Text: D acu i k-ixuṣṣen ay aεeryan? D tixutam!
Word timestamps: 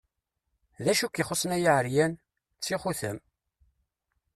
D 0.83 0.85
acu 0.91 1.05
i 1.07 1.09
k-ixuṣṣen 1.09 1.51
ay 1.55 1.65
aεeryan? 1.73 2.13
D 2.57 2.61
tixutam! 2.61 3.17